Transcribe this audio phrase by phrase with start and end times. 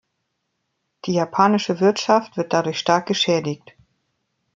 [1.05, 3.73] Die japanische Wirtschaft wird dadurch stark geschädigt.